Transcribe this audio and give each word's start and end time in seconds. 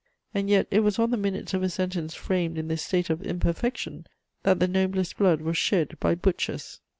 And 0.33 0.49
yet 0.49 0.65
it 0.71 0.79
was 0.79 0.97
on 0.97 1.11
the 1.11 1.15
minutes 1.15 1.53
of 1.53 1.61
a 1.61 1.69
sentence 1.69 2.15
framed 2.15 2.57
in 2.57 2.69
this 2.69 2.81
state 2.81 3.11
of 3.11 3.21
imperfection 3.21 4.07
that 4.41 4.59
the 4.59 4.67
noblest 4.67 5.15
blood 5.15 5.41
was 5.41 5.59
shed 5.59 5.95
by 5.99 6.15
butchers! 6.15 6.79